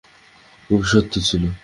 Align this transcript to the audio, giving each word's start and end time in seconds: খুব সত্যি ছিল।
খুব 0.69 0.81
সত্যি 0.83 1.19
ছিল। 1.27 1.43